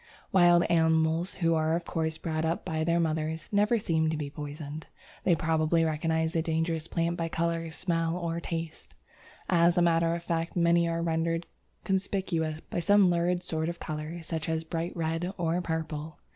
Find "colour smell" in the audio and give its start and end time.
7.29-8.17